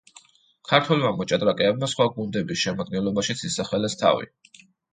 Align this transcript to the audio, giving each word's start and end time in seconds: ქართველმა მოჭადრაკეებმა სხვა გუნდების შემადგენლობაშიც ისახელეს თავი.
ქართველმა 0.69 1.11
მოჭადრაკეებმა 1.17 1.91
სხვა 1.93 2.09
გუნდების 2.17 2.63
შემადგენლობაშიც 2.65 3.47
ისახელეს 3.53 4.01
თავი. 4.05 4.33